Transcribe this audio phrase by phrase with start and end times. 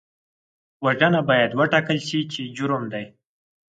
[0.85, 3.05] وژنه باید وټاکل شي چې جرم دی